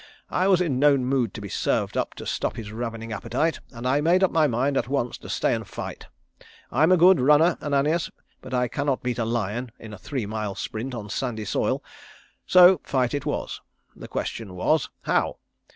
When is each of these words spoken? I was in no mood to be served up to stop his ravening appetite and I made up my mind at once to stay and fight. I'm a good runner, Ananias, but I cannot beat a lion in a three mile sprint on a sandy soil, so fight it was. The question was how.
I 0.31 0.47
was 0.47 0.61
in 0.61 0.79
no 0.79 0.97
mood 0.97 1.31
to 1.35 1.41
be 1.41 1.47
served 1.47 1.95
up 1.95 2.15
to 2.15 2.25
stop 2.25 2.55
his 2.55 2.71
ravening 2.71 3.13
appetite 3.13 3.59
and 3.71 3.87
I 3.87 4.01
made 4.01 4.23
up 4.23 4.31
my 4.31 4.47
mind 4.47 4.75
at 4.75 4.87
once 4.87 5.15
to 5.19 5.29
stay 5.29 5.53
and 5.53 5.67
fight. 5.67 6.07
I'm 6.71 6.91
a 6.91 6.97
good 6.97 7.19
runner, 7.21 7.55
Ananias, 7.61 8.09
but 8.41 8.51
I 8.51 8.67
cannot 8.67 9.03
beat 9.03 9.19
a 9.19 9.25
lion 9.25 9.71
in 9.77 9.93
a 9.93 9.99
three 9.99 10.25
mile 10.25 10.55
sprint 10.55 10.95
on 10.95 11.05
a 11.05 11.09
sandy 11.11 11.45
soil, 11.45 11.83
so 12.47 12.81
fight 12.83 13.13
it 13.13 13.27
was. 13.27 13.61
The 13.95 14.07
question 14.07 14.55
was 14.55 14.89
how. 15.03 15.37